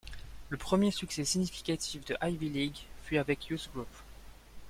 Le 0.49 0.57
premier 0.57 0.89
succès 0.89 1.23
significatif 1.25 2.03
de 2.05 2.17
Ivy 2.23 2.49
League 2.49 2.79
fut 3.05 3.17
avec 3.19 3.45
Youth 3.49 3.69
Group. 3.71 3.87